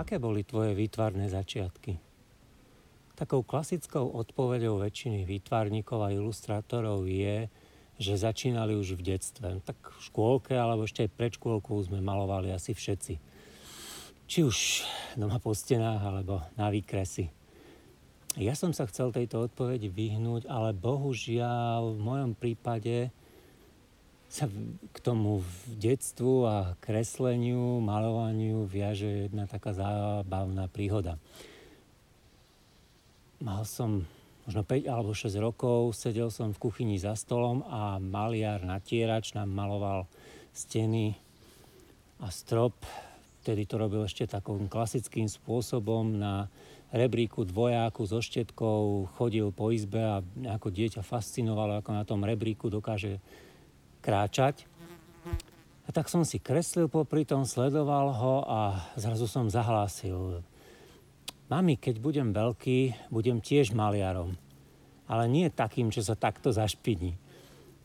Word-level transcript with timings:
Aké 0.00 0.16
boli 0.16 0.48
tvoje 0.48 0.72
výtvarné 0.72 1.28
začiatky? 1.28 2.00
Takou 3.12 3.44
klasickou 3.44 4.16
odpoveďou 4.16 4.80
väčšiny 4.80 5.28
výtvarníkov 5.28 6.00
a 6.00 6.16
ilustrátorov 6.16 7.04
je, 7.04 7.52
že 8.00 8.16
začínali 8.16 8.72
už 8.80 8.96
v 8.96 9.12
detstve. 9.12 9.60
Tak 9.60 9.76
v 9.76 10.00
škôlke 10.00 10.56
alebo 10.56 10.88
ešte 10.88 11.04
aj 11.04 11.12
pred 11.12 11.36
škôlkou 11.36 11.76
sme 11.84 12.00
malovali 12.00 12.48
asi 12.48 12.72
všetci. 12.72 13.20
Či 14.24 14.38
už 14.40 14.56
doma 15.20 15.36
po 15.36 15.52
stenách 15.52 16.00
alebo 16.00 16.40
na 16.56 16.72
výkresy. 16.72 17.28
Ja 18.40 18.56
som 18.56 18.72
sa 18.72 18.88
chcel 18.88 19.12
tejto 19.12 19.52
odpovedi 19.52 19.92
vyhnúť, 19.92 20.48
ale 20.48 20.72
bohužiaľ 20.72 21.92
v 21.92 22.00
mojom 22.00 22.32
prípade 22.32 23.12
sa 24.30 24.46
k 24.94 24.98
tomu 25.02 25.42
v 25.42 25.74
detstvu 25.74 26.46
a 26.46 26.56
kresleniu, 26.78 27.82
malovaniu 27.82 28.62
viaže 28.62 29.26
jedna 29.26 29.50
taká 29.50 29.74
zábavná 29.74 30.70
príhoda. 30.70 31.18
Mal 33.42 33.66
som 33.66 34.06
možno 34.46 34.62
5 34.62 34.86
alebo 34.86 35.18
6 35.18 35.34
rokov, 35.42 35.98
sedel 35.98 36.30
som 36.30 36.54
v 36.54 36.62
kuchyni 36.62 36.94
za 37.02 37.18
stolom 37.18 37.66
a 37.66 37.98
maliar 37.98 38.62
natierač 38.62 39.34
nám 39.34 39.50
maloval 39.50 40.06
steny 40.54 41.18
a 42.22 42.30
strop. 42.30 42.78
Vtedy 43.42 43.66
to 43.66 43.82
robil 43.82 44.06
ešte 44.06 44.30
takým 44.30 44.70
klasickým 44.70 45.26
spôsobom 45.26 46.06
na 46.06 46.46
rebríku 46.94 47.42
dvojáku 47.42 48.06
so 48.06 48.22
štetkou, 48.22 49.10
chodil 49.18 49.50
po 49.50 49.74
izbe 49.74 49.98
a 49.98 50.22
ako 50.54 50.70
dieťa 50.70 51.02
fascinovalo, 51.02 51.82
ako 51.82 51.90
na 51.98 52.04
tom 52.06 52.22
rebríku 52.22 52.70
dokáže 52.70 53.18
kráčať. 54.00 54.66
A 55.86 55.88
tak 55.92 56.08
som 56.08 56.24
si 56.24 56.38
kreslil 56.38 56.86
popri 56.86 57.26
tom, 57.26 57.42
sledoval 57.44 58.14
ho 58.14 58.34
a 58.46 58.60
zrazu 58.94 59.26
som 59.26 59.50
zahlásil. 59.50 60.42
Mami, 61.50 61.74
keď 61.74 61.98
budem 61.98 62.30
veľký, 62.30 63.10
budem 63.10 63.42
tiež 63.42 63.74
maliarom. 63.74 64.38
Ale 65.10 65.26
nie 65.26 65.50
takým, 65.50 65.90
čo 65.90 66.00
sa 66.06 66.14
takto 66.14 66.54
zašpiní. 66.54 67.18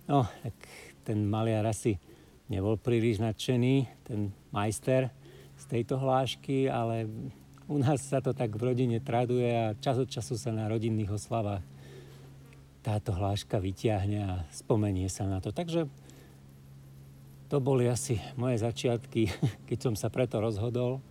No, 0.05 0.29
tak 0.45 0.53
ten 1.01 1.25
maliar 1.25 1.65
asi 1.65 1.97
nebol 2.45 2.77
príliš 2.77 3.17
nadšený, 3.17 4.05
ten 4.05 4.29
majster 4.53 5.09
z 5.57 5.63
tejto 5.65 5.97
hlášky, 5.97 6.69
ale 6.69 7.09
u 7.65 7.81
nás 7.81 8.05
sa 8.05 8.21
to 8.21 8.37
tak 8.37 8.53
v 8.53 8.69
rodine 8.69 9.01
traduje 9.01 9.49
a 9.49 9.73
čas 9.81 9.97
od 9.97 10.05
času 10.05 10.37
sa 10.37 10.53
na 10.53 10.69
rodinných 10.69 11.09
oslavách 11.09 11.65
táto 12.85 13.17
hláška 13.17 13.57
vyťahne 13.57 14.19
a 14.21 14.33
spomenie 14.53 15.09
sa 15.09 15.25
na 15.25 15.41
to. 15.41 15.49
Takže 15.49 15.89
to 17.45 17.61
boli 17.61 17.85
asi 17.85 18.17
moje 18.37 18.61
začiatky, 18.61 19.29
keď 19.69 19.77
som 19.77 19.93
sa 19.93 20.09
preto 20.09 20.41
rozhodol. 20.41 21.01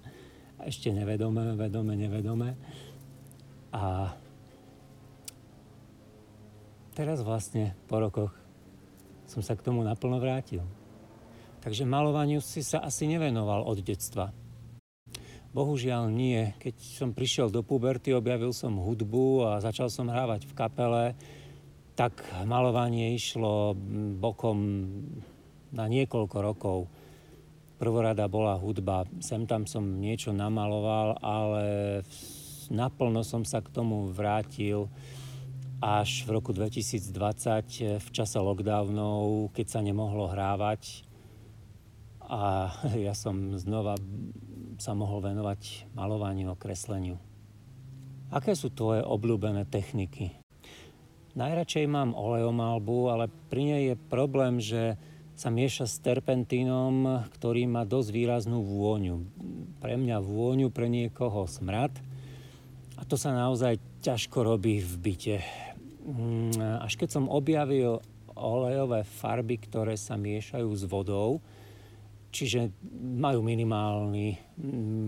Ešte 0.65 0.91
nevedome, 0.91 1.55
vedome, 1.59 1.95
nevedome. 1.99 2.57
A 3.75 4.15
teraz 6.95 7.21
vlastne 7.27 7.75
po 7.91 7.99
rokoch 7.99 8.33
som 9.27 9.43
sa 9.43 9.59
k 9.59 9.65
tomu 9.67 9.83
naplno 9.83 10.23
vrátil. 10.23 10.63
Takže 11.65 11.89
malovaniu 11.89 12.45
si 12.45 12.61
sa 12.61 12.85
asi 12.85 13.09
nevenoval 13.09 13.65
od 13.65 13.81
detstva. 13.81 14.31
Bohužiaľ 15.55 16.11
nie. 16.11 16.51
Keď 16.59 16.75
som 16.77 17.15
prišiel 17.15 17.49
do 17.49 17.63
puberty, 17.63 18.11
objavil 18.11 18.51
som 18.51 18.75
hudbu 18.75 19.49
a 19.49 19.63
začal 19.63 19.87
som 19.87 20.11
hrávať 20.11 20.51
v 20.51 20.57
kapele, 20.59 21.05
tak 21.95 22.27
malovanie 22.43 23.15
išlo 23.15 23.79
bokom 24.19 24.59
na 25.75 25.91
niekoľko 25.91 26.37
rokov. 26.39 26.79
Prvorada 27.83 28.31
bola 28.31 28.55
hudba, 28.55 29.03
sem 29.19 29.43
tam 29.51 29.67
som 29.67 29.83
niečo 29.99 30.31
namaloval, 30.31 31.19
ale 31.19 31.65
naplno 32.71 33.27
som 33.27 33.43
sa 33.43 33.59
k 33.59 33.75
tomu 33.75 34.15
vrátil 34.15 34.87
až 35.83 36.25
v 36.25 36.39
roku 36.39 36.55
2020 36.55 37.99
v 37.99 38.09
čase 38.15 38.39
lockdownov, 38.39 39.51
keď 39.53 39.67
sa 39.69 39.81
nemohlo 39.83 40.31
hrávať 40.31 41.05
a 42.25 42.73
ja 43.07 43.13
som 43.13 43.59
znova 43.59 43.99
sa 44.79 44.95
mohol 44.95 45.23
venovať 45.23 45.91
malovaniu 45.95 46.51
a 46.51 46.57
kresleniu. 46.59 47.19
Aké 48.35 48.59
sú 48.59 48.73
tvoje 48.75 49.05
obľúbené 49.05 49.69
techniky? 49.71 50.35
Najradšej 51.35 51.87
mám 51.91 52.15
olejomalbu, 52.15 52.99
ale 53.11 53.27
pri 53.51 53.63
nej 53.63 53.83
je 53.91 53.97
problém, 54.11 54.59
že 54.63 54.99
sa 55.35 55.51
mieša 55.51 55.91
s 55.91 55.99
terpentínom, 55.99 57.27
ktorý 57.35 57.67
má 57.67 57.83
dosť 57.83 58.09
výraznú 58.15 58.63
vôňu. 58.63 59.27
Pre 59.83 59.95
mňa 59.99 60.23
vôňu, 60.23 60.71
pre 60.71 60.87
niekoho 60.87 61.51
smrad. 61.51 61.91
A 62.95 63.03
to 63.03 63.19
sa 63.19 63.35
naozaj 63.35 63.83
ťažko 64.07 64.47
robí 64.47 64.79
v 64.79 64.95
byte. 65.03 65.37
Mm, 66.07 66.85
až 66.87 66.95
keď 66.95 67.09
som 67.19 67.27
objavil 67.27 67.99
olejové 68.39 69.03
farby, 69.03 69.59
ktoré 69.59 69.99
sa 69.99 70.15
miešajú 70.15 70.71
s 70.71 70.87
vodou, 70.87 71.43
čiže 72.35 72.71
majú 72.99 73.43
minimálny, 73.43 74.39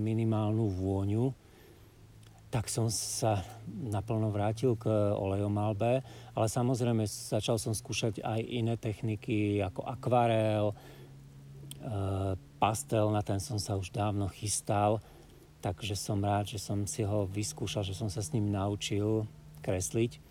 minimálnu 0.02 0.66
vôňu, 0.70 1.45
tak 2.56 2.72
som 2.72 2.88
sa 2.88 3.44
naplno 3.68 4.32
vrátil 4.32 4.80
k 4.80 4.88
olejomalbe, 5.12 6.00
ale 6.32 6.46
samozrejme 6.48 7.04
začal 7.04 7.60
som 7.60 7.76
skúšať 7.76 8.24
aj 8.24 8.40
iné 8.40 8.80
techniky 8.80 9.60
ako 9.60 9.84
akvarel, 9.84 10.72
e, 10.72 10.74
pastel, 12.56 13.12
na 13.12 13.20
ten 13.20 13.44
som 13.44 13.60
sa 13.60 13.76
už 13.76 13.92
dávno 13.92 14.32
chystal, 14.32 15.04
takže 15.60 16.00
som 16.00 16.16
rád, 16.24 16.48
že 16.48 16.56
som 16.56 16.88
si 16.88 17.04
ho 17.04 17.28
vyskúšal, 17.28 17.84
že 17.84 17.92
som 17.92 18.08
sa 18.08 18.24
s 18.24 18.32
ním 18.32 18.48
naučil 18.48 19.28
kresliť. 19.60 20.24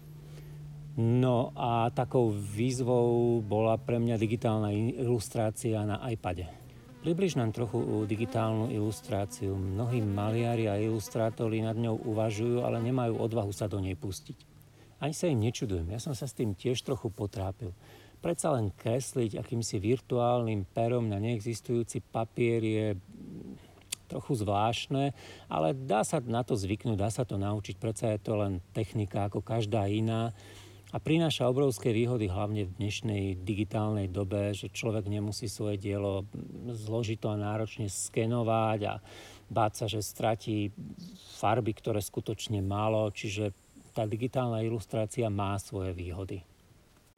No 0.97 1.53
a 1.53 1.93
takou 1.93 2.33
výzvou 2.33 3.37
bola 3.45 3.77
pre 3.77 4.01
mňa 4.01 4.17
digitálna 4.17 4.73
ilustrácia 4.73 5.77
na 5.85 6.01
iPade. 6.09 6.64
Približ 7.05 7.37
nám 7.37 7.53
trochu 7.53 7.77
digitálnu 8.09 8.73
ilustráciu. 8.73 9.53
Mnohí 9.53 10.01
maliari 10.01 10.65
a 10.65 10.81
ilustrátori 10.81 11.61
nad 11.61 11.77
ňou 11.77 12.01
uvažujú, 12.01 12.65
ale 12.65 12.81
nemajú 12.81 13.21
odvahu 13.21 13.53
sa 13.53 13.69
do 13.69 13.77
nej 13.77 13.93
pustiť. 13.93 14.33
Ani 14.97 15.13
sa 15.13 15.29
im 15.29 15.37
nečudujem, 15.37 15.85
ja 15.93 16.01
som 16.01 16.17
sa 16.17 16.25
s 16.25 16.33
tým 16.33 16.57
tiež 16.57 16.81
trochu 16.81 17.13
potrápil. 17.13 17.77
Predsa 18.25 18.57
len 18.57 18.73
kresliť 18.73 19.37
akýmsi 19.37 19.77
virtuálnym 19.77 20.65
perom 20.65 21.05
na 21.05 21.21
neexistujúci 21.21 22.01
papier 22.09 22.65
je 22.65 22.87
trochu 24.09 24.41
zvláštne, 24.41 25.13
ale 25.45 25.77
dá 25.77 26.01
sa 26.01 26.17
na 26.25 26.41
to 26.41 26.57
zvyknúť, 26.57 26.97
dá 26.97 27.13
sa 27.13 27.21
to 27.21 27.37
naučiť, 27.37 27.77
predsa 27.77 28.17
je 28.17 28.19
to 28.25 28.33
len 28.33 28.65
technika 28.73 29.29
ako 29.29 29.45
každá 29.45 29.85
iná 29.85 30.33
a 30.95 30.97
prináša 31.03 31.51
obrovské 31.51 31.91
výhody 31.91 32.31
hlavne 32.31 32.71
v 32.71 32.75
dnešnej 32.79 33.43
digitálnej 33.43 34.07
dobe, 34.07 34.55
že 34.55 34.71
človek 34.71 35.11
nemusí 35.11 35.51
svoje 35.51 35.75
dielo 35.75 36.23
zložito 36.71 37.27
a 37.27 37.35
náročne 37.35 37.91
skenovať 37.91 38.79
a 38.87 38.93
báť 39.51 39.71
sa, 39.75 39.85
že 39.91 39.99
stratí 39.99 40.71
farby, 41.35 41.75
ktoré 41.75 41.99
skutočne 41.99 42.63
málo, 42.63 43.11
čiže 43.11 43.51
tá 43.91 44.07
digitálna 44.07 44.63
ilustrácia 44.63 45.27
má 45.27 45.59
svoje 45.59 45.91
výhody. 45.91 46.47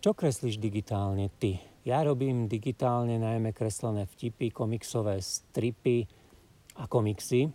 Čo 0.01 0.17
kreslíš 0.17 0.57
digitálne 0.57 1.29
ty? 1.37 1.61
Ja 1.85 2.01
robím 2.01 2.49
digitálne 2.49 3.21
najmä 3.21 3.53
kreslené 3.53 4.09
vtipy, 4.09 4.49
komiksové 4.57 5.21
stripy 5.21 6.09
a 6.81 6.89
komiksy. 6.89 7.53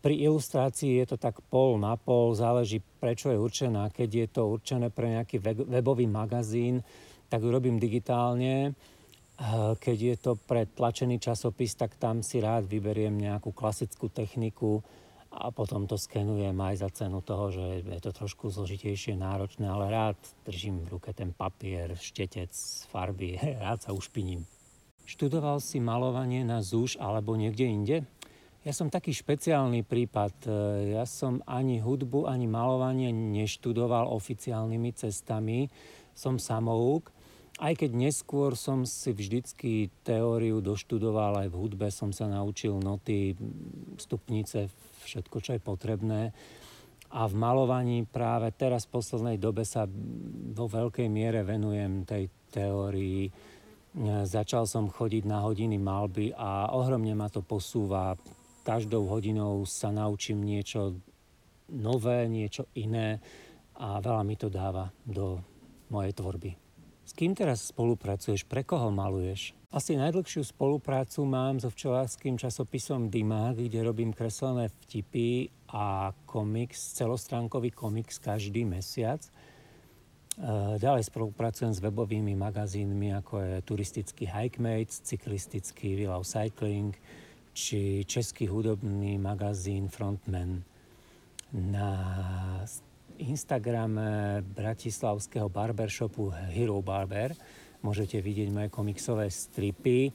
Pri 0.00 0.16
ilustrácii 0.16 1.04
je 1.04 1.06
to 1.12 1.16
tak 1.20 1.44
pol 1.52 1.76
na 1.76 1.92
pol, 2.00 2.32
záleží 2.32 2.80
prečo 2.80 3.28
je 3.28 3.36
určená. 3.36 3.92
Keď 3.92 4.10
je 4.10 4.26
to 4.32 4.42
určené 4.48 4.88
pre 4.88 5.12
nejaký 5.12 5.36
webový 5.44 6.08
magazín, 6.08 6.80
tak 7.28 7.44
ju 7.44 7.52
robím 7.52 7.76
digitálne. 7.76 8.72
Keď 9.76 9.98
je 10.00 10.16
to 10.16 10.36
pre 10.40 10.64
tlačený 10.68 11.20
časopis, 11.20 11.76
tak 11.76 12.00
tam 12.00 12.24
si 12.24 12.40
rád 12.40 12.64
vyberiem 12.64 13.12
nejakú 13.12 13.52
klasickú 13.52 14.08
techniku 14.08 14.80
a 15.30 15.54
potom 15.54 15.86
to 15.86 15.94
skenujem 15.94 16.58
aj 16.58 16.74
za 16.82 16.90
cenu 16.90 17.22
toho, 17.22 17.54
že 17.54 17.86
je 17.86 18.00
to 18.02 18.10
trošku 18.10 18.50
zložitejšie, 18.50 19.14
náročné, 19.14 19.64
ale 19.64 19.86
rád 19.88 20.18
držím 20.42 20.82
v 20.84 20.98
ruke 20.98 21.14
ten 21.14 21.30
papier, 21.30 21.94
štetec, 21.94 22.50
farby, 22.90 23.38
rád 23.64 23.84
sa 23.86 23.94
ušpiním. 23.94 24.42
Študoval 25.06 25.62
si 25.62 25.78
malovanie 25.78 26.42
na 26.42 26.62
ZUŠ 26.62 26.98
alebo 26.98 27.34
niekde 27.38 27.66
inde? 27.66 27.96
Ja 28.60 28.76
som 28.76 28.92
taký 28.92 29.16
špeciálny 29.16 29.88
prípad. 29.88 30.34
E, 30.44 30.48
ja 30.92 31.08
som 31.08 31.40
ani 31.48 31.80
hudbu, 31.80 32.28
ani 32.28 32.44
malovanie 32.44 33.08
neštudoval 33.08 34.12
oficiálnymi 34.12 34.92
cestami. 34.92 35.72
Som 36.12 36.36
samouk. 36.36 37.08
Aj 37.56 37.72
keď 37.72 37.96
neskôr 37.96 38.52
som 38.60 38.84
si 38.84 39.16
vždycky 39.16 39.88
teóriu 40.04 40.60
doštudoval, 40.60 41.44
aj 41.44 41.48
v 41.48 41.56
hudbe 41.56 41.88
som 41.88 42.12
sa 42.12 42.28
naučil 42.28 42.76
noty, 42.76 43.32
stupnice, 43.96 44.68
všetko, 45.08 45.36
čo 45.40 45.50
je 45.56 45.60
potrebné. 45.60 46.22
A 47.16 47.24
v 47.24 47.34
malovaní 47.40 48.04
práve 48.04 48.52
teraz 48.52 48.84
v 48.84 49.00
poslednej 49.00 49.36
dobe 49.40 49.64
sa 49.64 49.88
vo 50.52 50.68
veľkej 50.68 51.08
miere 51.08 51.48
venujem 51.48 52.04
tej 52.04 52.28
teórii. 52.52 53.24
E, 53.24 53.30
začal 54.28 54.68
som 54.68 54.92
chodiť 54.92 55.24
na 55.24 55.40
hodiny 55.48 55.80
malby 55.80 56.36
a 56.36 56.76
ohromne 56.76 57.16
ma 57.16 57.32
to 57.32 57.40
posúva 57.40 58.12
každou 58.62 59.08
hodinou 59.08 59.64
sa 59.66 59.92
naučím 59.92 60.44
niečo 60.44 60.98
nové, 61.70 62.26
niečo 62.26 62.66
iné 62.74 63.22
a 63.78 64.02
veľa 64.02 64.22
mi 64.26 64.36
to 64.36 64.52
dáva 64.52 64.90
do 65.06 65.40
mojej 65.88 66.12
tvorby. 66.14 66.50
S 67.10 67.16
kým 67.18 67.34
teraz 67.34 67.74
spolupracuješ? 67.74 68.46
Pre 68.46 68.62
koho 68.62 68.94
maluješ? 68.94 69.50
Asi 69.70 69.98
najdlhšiu 69.98 70.46
spoluprácu 70.46 71.26
mám 71.26 71.58
so 71.58 71.70
včelárským 71.70 72.38
časopisom 72.38 73.10
Dimák, 73.10 73.58
kde 73.58 73.86
robím 73.86 74.10
kreslené 74.14 74.70
vtipy 74.70 75.50
a 75.70 76.14
komiks, 76.26 76.98
celostránkový 76.98 77.70
komiks 77.74 78.18
každý 78.18 78.66
mesiac. 78.66 79.22
E, 79.22 79.30
ďalej 80.78 81.06
spolupracujem 81.06 81.70
s 81.74 81.82
webovými 81.82 82.34
magazínmi, 82.34 83.14
ako 83.22 83.34
je 83.42 83.52
turistický 83.62 84.26
Hikemates, 84.26 85.02
cyklistický 85.06 86.06
of 86.10 86.26
Cycling, 86.26 86.94
či 87.52 88.06
český 88.06 88.46
hudobný 88.46 89.18
magazín 89.18 89.90
Frontman. 89.90 90.62
Na 91.50 91.90
Instagrame 93.20 94.40
bratislavského 94.40 95.52
barbershopu 95.52 96.32
Hero 96.54 96.80
Barber 96.80 97.36
môžete 97.84 98.22
vidieť 98.22 98.48
moje 98.48 98.68
komiksové 98.72 99.28
stripy. 99.28 100.08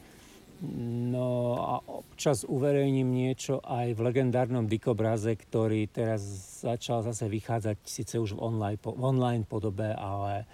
No 0.63 1.59
a 1.59 1.83
občas 1.83 2.47
uverejním 2.47 3.11
niečo 3.11 3.59
aj 3.59 3.91
v 3.91 4.03
legendárnom 4.07 4.65
dikobraze, 4.65 5.35
ktorý 5.35 5.91
teraz 5.91 6.23
začal 6.63 7.03
zase 7.03 7.27
vychádzať 7.27 7.77
síce 7.83 8.15
už 8.15 8.39
v 8.39 8.41
online, 8.41 8.79
v 8.79 9.03
online 9.03 9.43
podobe, 9.43 9.91
ale 9.91 10.47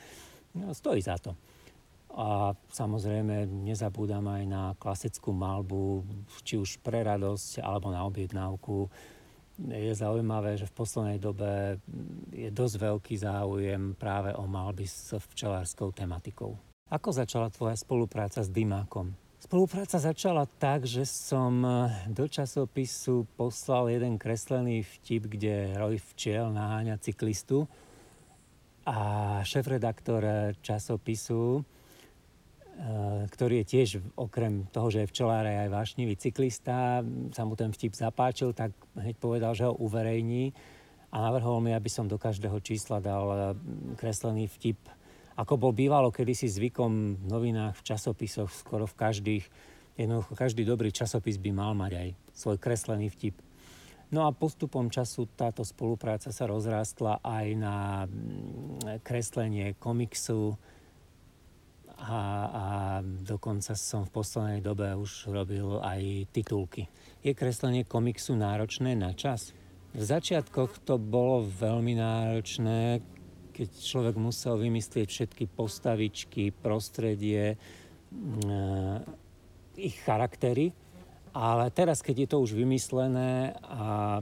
no, 0.57 0.73
stojí 0.73 1.05
za 1.05 1.21
to. 1.21 1.37
A 2.11 2.51
samozrejme 2.75 3.47
nezabúdam 3.47 4.27
aj 4.27 4.43
na 4.43 4.63
klasickú 4.75 5.31
malbu, 5.31 6.03
či 6.43 6.59
už 6.59 6.83
pre 6.83 7.07
radosť 7.07 7.63
alebo 7.63 7.87
na 7.87 8.03
objednávku. 8.03 8.91
Je 9.61 9.93
zaujímavé, 9.95 10.59
že 10.59 10.67
v 10.67 10.75
poslednej 10.75 11.19
dobe 11.21 11.79
je 12.35 12.49
dosť 12.51 12.75
veľký 12.81 13.15
záujem 13.15 13.95
práve 13.95 14.35
o 14.35 14.43
malby 14.43 14.83
s 14.89 15.15
včelárskou 15.15 15.95
tematikou. 15.95 16.57
Ako 16.91 17.15
začala 17.15 17.47
tvoja 17.47 17.79
spolupráca 17.79 18.43
s 18.43 18.51
Dymákom? 18.51 19.15
Spolupráca 19.41 19.97
začala 19.97 20.45
tak, 20.45 20.85
že 20.85 21.01
som 21.01 21.65
eh, 21.65 22.05
do 22.13 22.29
časopisu 22.29 23.25
poslal 23.33 23.89
jeden 23.89 24.21
kreslený 24.21 24.85
vtip, 24.85 25.25
kde 25.25 25.73
roj 25.81 25.97
včiel 26.13 26.53
naháňa 26.53 27.01
cyklistu 27.01 27.65
a 28.85 28.97
šéf-redaktor 29.41 30.53
časopisu, 30.61 31.57
eh, 31.57 31.80
ktorý 33.29 33.61
je 33.61 33.65
tiež 33.77 33.89
okrem 34.17 34.65
toho, 34.73 34.89
že 34.89 35.05
je 35.05 35.11
včelár 35.13 35.45
aj 35.45 35.69
vášnivý 35.69 36.17
cyklista, 36.17 37.05
sa 37.29 37.43
mu 37.45 37.53
ten 37.53 37.69
vtip 37.69 37.93
zapáčil, 37.93 38.57
tak 38.57 38.73
hneď 38.97 39.15
povedal, 39.21 39.53
že 39.53 39.69
ho 39.69 39.77
uverejní 39.77 40.49
a 41.13 41.21
navrhol 41.21 41.61
mi, 41.61 41.77
aby 41.77 41.89
som 41.93 42.09
do 42.09 42.17
každého 42.17 42.57
čísla 42.65 42.97
dal 42.97 43.25
eh, 43.29 43.41
kreslený 44.01 44.49
vtip 44.49 44.81
ako 45.41 45.57
bol 45.57 45.73
bývalo 45.73 46.11
kedysi 46.11 46.45
zvykom 46.45 47.17
v 47.17 47.25
novinách, 47.25 47.79
v 47.79 47.85
časopisoch, 47.87 48.51
skoro 48.51 48.85
v 48.85 48.93
každých, 48.93 49.43
jednoducho 49.95 50.37
každý 50.37 50.67
dobrý 50.67 50.91
časopis 50.91 51.41
by 51.41 51.51
mal 51.55 51.73
mať 51.73 51.91
aj 51.97 52.07
svoj 52.35 52.57
kreslený 52.59 53.09
vtip. 53.09 53.39
No 54.11 54.27
a 54.27 54.35
postupom 54.35 54.91
času 54.91 55.23
táto 55.39 55.63
spolupráca 55.63 56.35
sa 56.35 56.43
rozrástla 56.43 57.23
aj 57.23 57.47
na 57.55 57.75
mm, 58.05 59.01
kreslenie 59.07 59.79
komiksu 59.79 60.59
a, 62.01 62.17
a 62.49 62.65
dokonca 63.05 63.77
som 63.77 64.09
v 64.09 64.13
poslednej 64.13 64.61
dobe 64.65 64.89
už 64.97 65.29
robil 65.29 65.77
aj 65.85 66.33
titulky. 66.33 66.89
Je 67.21 67.37
kreslenie 67.37 67.85
komiksu 67.85 68.33
náročné 68.33 68.97
na 68.97 69.13
čas? 69.13 69.53
V 69.93 70.01
začiatkoch 70.01 70.81
to 70.81 70.97
bolo 70.97 71.45
veľmi 71.45 71.93
náročné, 71.99 73.05
keď 73.53 73.69
človek 73.69 74.15
musel 74.17 74.57
vymyslieť 74.57 75.07
všetky 75.11 75.45
postavičky, 75.53 76.49
prostredie, 76.49 77.59
mm, 78.09 79.05
ich 79.77 80.01
charaktery. 80.01 80.73
Ale 81.31 81.69
teraz, 81.71 82.01
keď 82.01 82.15
je 82.25 82.27
to 82.27 82.37
už 82.43 82.51
vymyslené 82.57 83.55
a 83.61 84.19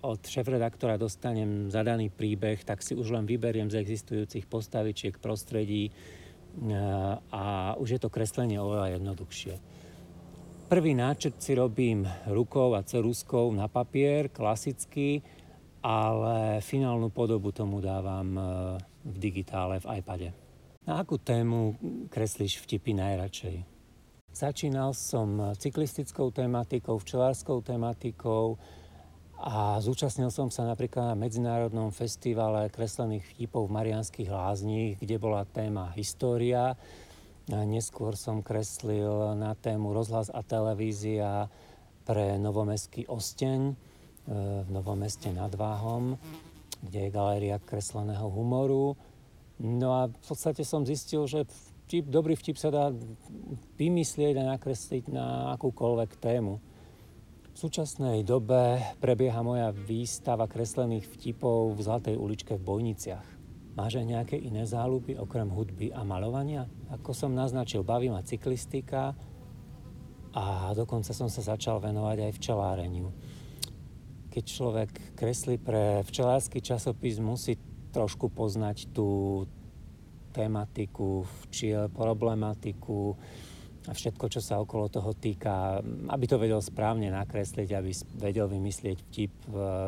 od 0.00 0.20
šéf-redaktora 0.24 0.96
dostanem 0.96 1.68
zadaný 1.68 2.08
príbeh, 2.08 2.64
tak 2.64 2.80
si 2.80 2.96
už 2.96 3.12
len 3.12 3.28
vyberiem 3.28 3.68
z 3.68 3.84
existujúcich 3.84 4.48
postavičiek, 4.48 5.20
prostredí 5.20 5.92
a 7.32 7.74
už 7.78 7.88
je 7.96 8.00
to 8.00 8.12
kreslenie 8.12 8.60
oveľa 8.60 9.00
jednoduchšie. 9.00 9.54
Prvý 10.70 10.94
náčrt 10.94 11.42
si 11.42 11.58
robím 11.58 12.06
rukou 12.30 12.78
a 12.78 12.86
ceruskou 12.86 13.50
na 13.50 13.66
papier, 13.66 14.30
klasicky, 14.30 15.18
ale 15.82 16.62
finálnu 16.62 17.10
podobu 17.10 17.50
tomu 17.50 17.82
dávam 17.82 18.28
e, 18.38 18.42
v 19.02 19.16
digitále, 19.18 19.82
v 19.82 19.98
iPade. 19.98 20.28
Na 20.86 21.02
akú 21.02 21.18
tému 21.18 21.74
kreslíš 22.06 22.62
vtipy 22.62 22.94
najradšej? 22.94 23.56
Začínal 24.30 24.94
som 24.94 25.58
cyklistickou 25.58 26.30
tematikou, 26.30 27.02
včelárskou 27.02 27.66
tematikou 27.66 28.54
a 29.40 29.80
zúčastnil 29.80 30.28
som 30.28 30.52
sa 30.52 30.68
napríklad 30.68 31.12
na 31.12 31.16
Medzinárodnom 31.16 31.88
festivale 31.96 32.68
kreslených 32.68 33.24
vtipov 33.32 33.72
v 33.72 33.76
Marianských 33.80 34.28
lázních, 34.28 35.00
kde 35.00 35.16
bola 35.16 35.48
téma 35.48 35.88
história. 35.96 36.76
A 37.48 37.64
neskôr 37.64 38.20
som 38.20 38.44
kreslil 38.44 39.32
na 39.40 39.56
tému 39.56 39.96
rozhlas 39.96 40.28
a 40.28 40.44
televízia 40.44 41.48
pre 42.04 42.36
novomestský 42.36 43.08
Osteň 43.08 43.74
v 44.28 44.68
Novom 44.68 45.00
meste 45.00 45.32
nad 45.32 45.50
Váhom, 45.56 46.20
kde 46.84 47.08
je 47.08 47.14
galéria 47.14 47.56
kresleného 47.56 48.28
humoru. 48.28 48.94
No 49.56 49.88
a 49.96 50.12
v 50.12 50.24
podstate 50.24 50.68
som 50.68 50.84
zistil, 50.84 51.24
že 51.24 51.48
vtip, 51.88 52.06
dobrý 52.12 52.36
vtip 52.36 52.60
sa 52.60 52.68
dá 52.68 52.92
vymyslieť 53.80 54.36
a 54.38 54.54
nakresliť 54.54 55.04
na 55.10 55.56
akúkoľvek 55.56 56.20
tému. 56.20 56.60
V 57.50 57.56
súčasnej 57.58 58.22
dobe 58.22 58.78
prebieha 59.02 59.42
moja 59.42 59.74
výstava 59.74 60.46
kreslených 60.46 61.06
vtipov 61.10 61.74
v 61.76 61.80
Zlatej 61.82 62.16
uličke 62.16 62.56
v 62.56 62.62
Bojniciach. 62.62 63.26
Máš 63.74 64.00
aj 64.00 64.06
nejaké 64.06 64.36
iné 64.38 64.66
záľuby 64.66 65.18
okrem 65.18 65.50
hudby 65.50 65.94
a 65.94 66.02
malovania? 66.02 66.66
Ako 66.90 67.14
som 67.14 67.36
naznačil, 67.36 67.86
baví 67.86 68.10
ma 68.10 68.22
cyklistika 68.26 69.14
a 70.34 70.70
dokonca 70.74 71.10
som 71.10 71.26
sa 71.26 71.42
začal 71.42 71.82
venovať 71.82 72.30
aj 72.30 72.32
včeláreniu 72.38 73.10
keď 74.30 74.44
človek 74.46 74.90
kreslí 75.18 75.58
pre 75.58 76.06
včelársky 76.06 76.62
časopis, 76.62 77.18
musí 77.18 77.58
trošku 77.90 78.30
poznať 78.30 78.94
tú 78.94 79.42
tematiku, 80.30 81.26
včiel, 81.50 81.90
problematiku 81.90 83.18
a 83.88 83.92
všetko, 83.96 84.28
čo 84.28 84.44
sa 84.44 84.60
okolo 84.60 84.92
toho 84.92 85.16
týka, 85.16 85.80
aby 86.12 86.24
to 86.28 86.36
vedel 86.36 86.60
správne 86.60 87.08
nakresliť, 87.08 87.68
aby 87.72 87.90
vedel 88.20 88.46
vymyslieť 88.50 88.96
vtip, 89.08 89.32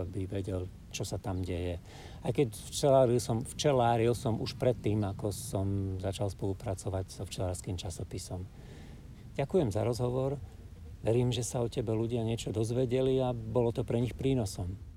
aby 0.08 0.24
vedel, 0.24 0.64
čo 0.88 1.04
sa 1.04 1.20
tam 1.20 1.44
deje. 1.44 1.76
Aj 2.24 2.32
keď 2.32 2.56
včeláril 2.72 3.20
som, 3.20 3.44
včeláril 3.44 4.14
som 4.16 4.40
už 4.40 4.56
predtým, 4.56 5.04
ako 5.04 5.28
som 5.28 5.66
začal 6.00 6.32
spolupracovať 6.32 7.04
so 7.12 7.22
včelárským 7.28 7.76
časopisom. 7.76 8.48
Ďakujem 9.36 9.68
za 9.68 9.84
rozhovor. 9.84 10.40
Verím, 11.02 11.34
že 11.34 11.42
sa 11.42 11.60
o 11.60 11.68
tebe 11.68 11.92
ľudia 11.92 12.22
niečo 12.22 12.54
dozvedeli 12.54 13.18
a 13.20 13.34
bolo 13.34 13.74
to 13.74 13.82
pre 13.82 13.98
nich 13.98 14.14
prínosom. 14.14 14.91